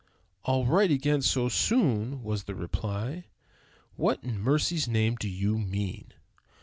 [0.45, 3.25] "All right again so soon?" was the reply.
[3.97, 6.13] "What in mercy's name do you mean?"